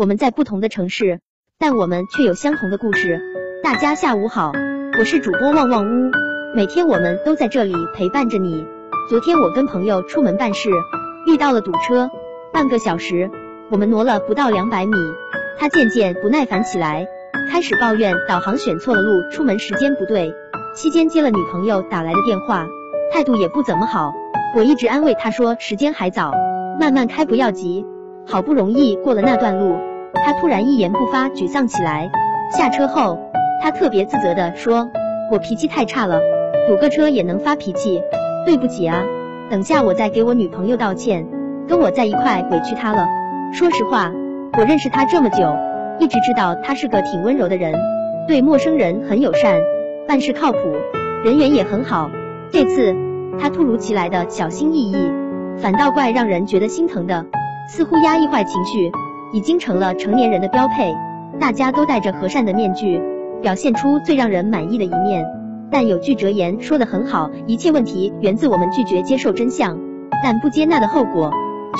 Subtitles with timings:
[0.00, 1.20] 我们在不同的城市，
[1.58, 3.20] 但我们却有相同的故事。
[3.62, 4.50] 大家下午好，
[4.98, 6.10] 我是主播旺旺屋，
[6.56, 8.64] 每天我们都在这里陪伴着你。
[9.10, 10.70] 昨天我跟朋友出门办事，
[11.26, 12.08] 遇到了堵车，
[12.50, 13.30] 半个小时，
[13.70, 14.96] 我们挪了不到两百米，
[15.58, 17.06] 他渐渐不耐烦起来，
[17.52, 20.34] 开始抱怨导航选错了路，出门时间不对。
[20.74, 22.66] 期间接了女朋友打来的电话，
[23.12, 24.14] 态度也不怎么好。
[24.56, 26.32] 我一直安慰他说时间还早，
[26.80, 27.84] 慢慢开不要急。
[28.26, 29.76] 好不容易过了那段路，
[30.14, 32.10] 他突然一言不发，沮丧起来。
[32.50, 33.18] 下车后，
[33.62, 34.88] 他特别自责的说
[35.30, 36.20] ：“我脾气太差了，
[36.68, 38.02] 堵个车也能发脾气，
[38.44, 39.02] 对不起啊，
[39.50, 41.26] 等下我再给我女朋友道歉。
[41.68, 43.06] 跟我在一块委屈她了。
[43.52, 44.12] 说实话，
[44.58, 45.56] 我认识他这么久，
[46.00, 47.72] 一直知道他是个挺温柔的人，
[48.26, 49.60] 对陌生人很友善，
[50.08, 50.58] 办事靠谱，
[51.24, 52.10] 人缘也很好。
[52.50, 52.94] 这次
[53.40, 54.96] 他突如其来的小心翼翼，
[55.58, 57.24] 反倒怪让人觉得心疼的。”
[57.70, 58.90] 似乎压抑坏情绪
[59.32, 60.94] 已经成了成年人的标配，
[61.38, 63.00] 大家都戴着和善的面具，
[63.42, 65.26] 表现出最让人满意的一面。
[65.70, 69.78] 但有句哲言说的很好，一切问题源自我们拒绝接受真相，
[70.24, 71.30] 但不接纳的后果，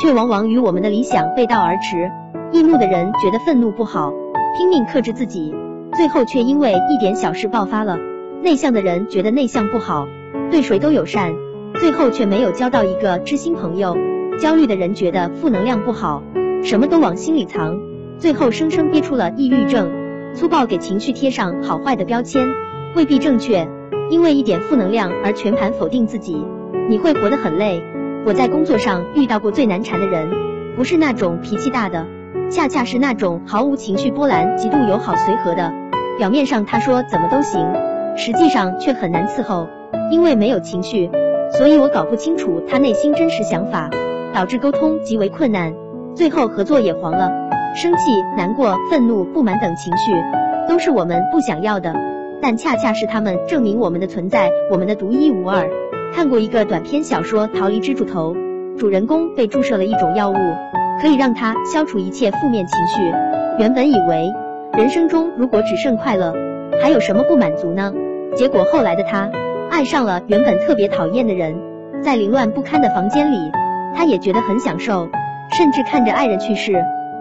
[0.00, 2.10] 却往往与我们的理想背道而驰。
[2.52, 4.12] 易怒的人觉得愤怒不好，
[4.56, 5.52] 拼命克制自己，
[5.94, 7.98] 最后却因为一点小事爆发了。
[8.42, 10.06] 内向的人觉得内向不好，
[10.50, 11.32] 对谁都友善，
[11.74, 13.96] 最后却没有交到一个知心朋友。
[14.40, 16.22] 焦虑的人觉得负能量不好，
[16.62, 17.80] 什么都往心里藏，
[18.18, 19.90] 最后生生憋出了抑郁症。
[20.34, 22.46] 粗暴给情绪贴上好坏的标签，
[22.94, 23.66] 未必正确。
[24.10, 26.44] 因为一点负能量而全盘否定自己，
[26.88, 27.82] 你会活得很累。
[28.26, 30.28] 我在工作上遇到过最难缠的人，
[30.76, 32.06] 不是那种脾气大的，
[32.50, 35.72] 恰恰是那种毫无情绪波澜、极度友好随和的。
[36.18, 37.64] 表面上他说怎么都行，
[38.16, 39.68] 实际上却很难伺候。
[40.10, 41.10] 因为没有情绪，
[41.52, 43.88] 所以我搞不清楚他内心真实想法。
[44.32, 45.74] 导致沟通极为困难，
[46.14, 47.30] 最后合作也黄了。
[47.74, 50.12] 生气、难过、愤怒、不满等情绪
[50.68, 51.94] 都是我们不想要的，
[52.42, 55.68] 但恰恰是他们证明我们的存在，我们的独一无二。
[56.12, 58.34] 看过一个短篇小说《逃离之柱头》，
[58.76, 60.34] 主人公被注射了一种药物，
[61.00, 63.02] 可以让他消除一切负面情绪。
[63.58, 64.32] 原本以为
[64.76, 66.34] 人生中如果只剩快乐，
[66.82, 67.92] 还有什么不满足呢？
[68.34, 69.30] 结果后来的他
[69.70, 71.56] 爱上了原本特别讨厌的人，
[72.02, 73.36] 在凌乱不堪的房间里。
[73.94, 75.08] 他也觉得很享受，
[75.56, 76.72] 甚至看着爱人去世，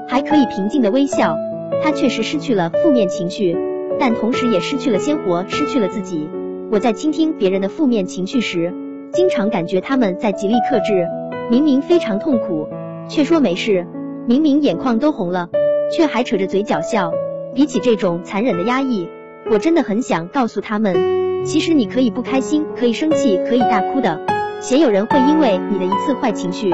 [0.08, 1.36] 还可以平静的微笑。
[1.84, 3.58] 他确实失去了负面情绪，
[4.00, 6.30] 但同时也失去了鲜活，失去了自己。
[6.72, 8.74] 我在倾听别人的负面情绪时，
[9.12, 11.08] 经常感觉他们在极力克制，
[11.50, 12.68] 明明非常痛苦，
[13.08, 13.86] 却说没事；
[14.28, 15.50] 明明眼眶都红了，
[15.92, 17.12] 却还扯着嘴角笑。
[17.56, 19.10] 比起这种残忍的压抑，
[19.50, 24.22] 我真的很想告诉他们，其实你可以不开心，可以生气，可以大哭的。
[24.60, 26.72] 鲜有人会因为你的一次坏情绪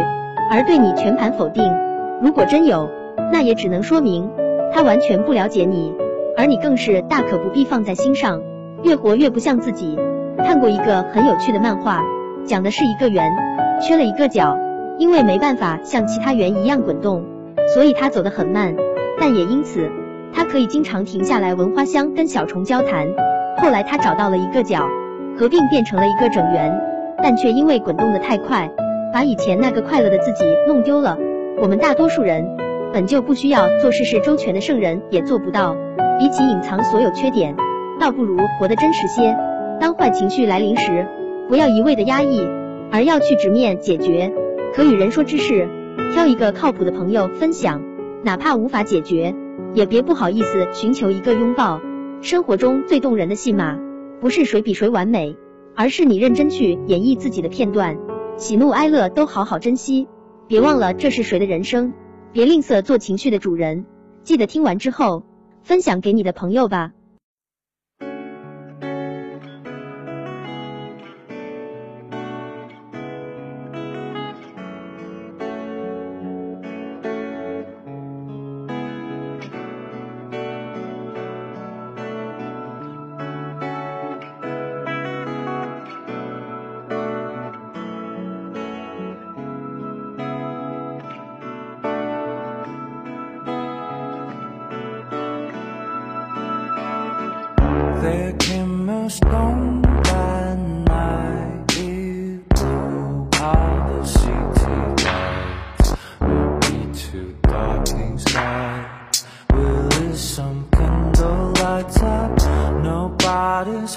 [0.52, 1.64] 而对你全盘否定。
[2.22, 2.90] 如果真有，
[3.32, 4.30] 那也只能说明
[4.74, 5.94] 他完全不了解你，
[6.38, 8.42] 而你更是大可不必放在心上。
[8.84, 9.98] 越活越不像自己。
[10.38, 12.04] 看过一个很有趣的漫画，
[12.46, 13.32] 讲的是一个圆
[13.82, 14.58] 缺了一个角，
[14.98, 17.24] 因为没办法像其他圆一样滚动，
[17.74, 18.76] 所以它走得很慢。
[19.20, 19.90] 但也因此，
[20.34, 23.08] 它可以经常停下来闻花香，跟小虫交谈。
[23.58, 24.88] 后来他找到了一个角，
[25.40, 26.82] 合并变成了一个整圆。
[27.24, 28.70] 但却因为滚动的太快，
[29.16, 31.18] 把以前那个快乐的自己弄丢了。
[31.62, 32.46] 我们大多数人
[32.92, 35.74] 本就不需要做事事周全的圣人，也做不到。
[36.20, 37.56] 比起隐藏所有缺点，
[37.98, 39.34] 倒不如活得真实些。
[39.80, 41.08] 当坏情绪来临时，
[41.48, 42.46] 不要一味的压抑，
[42.92, 44.34] 而要去直面解决。
[44.74, 45.70] 可与人说之事，
[46.12, 47.82] 挑一个靠谱的朋友分享，
[48.22, 49.34] 哪怕无法解决，
[49.74, 51.80] 也别不好意思寻求一个拥抱。
[52.20, 53.80] 生活中最动人的戏码，
[54.20, 55.38] 不是谁比谁完美。
[55.74, 57.98] 而是你认真去演绎自己的片段，
[58.38, 60.10] 喜怒哀乐都好好珍惜，
[60.48, 61.94] 别忘了这是谁的人生，
[62.34, 63.86] 别吝啬做情绪的主人。
[64.24, 65.24] 记得听完之后
[65.64, 66.92] 分享给你的朋友吧。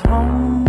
[0.08, 0.67] 空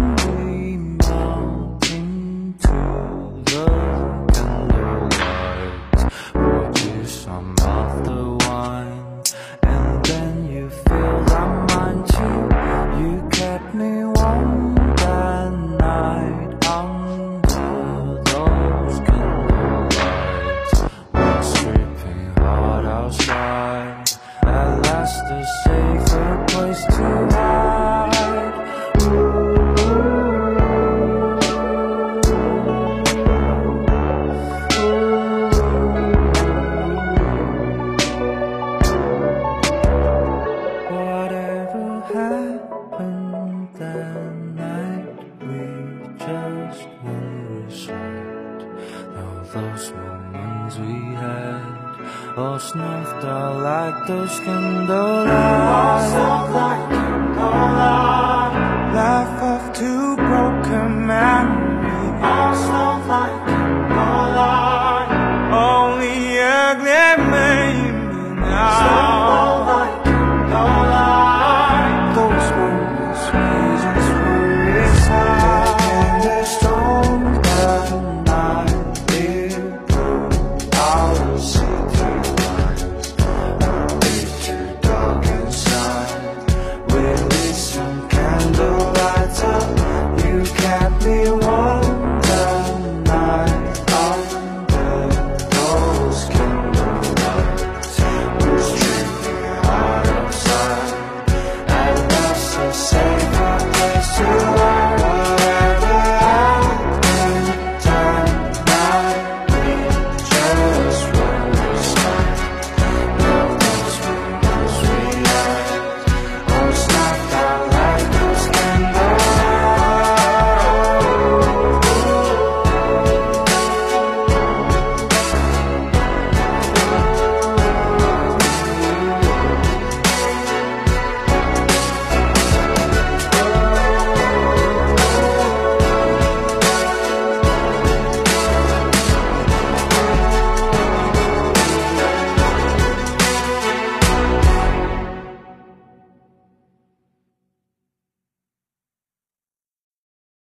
[52.39, 55.27] Or sniffed like those candlelight.
[55.75, 58.28] Or sniffed like candlelight.